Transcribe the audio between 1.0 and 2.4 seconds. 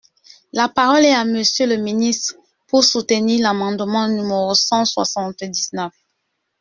est à Monsieur le ministre,